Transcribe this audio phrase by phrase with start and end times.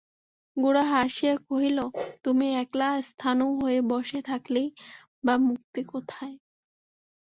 [0.57, 1.77] গোরা হাসিয়া কহিল,
[2.23, 4.67] তুমি একলা স্থাণু হয়ে বসে থাকলেই
[5.23, 6.35] বা মুক্তি কোথায়?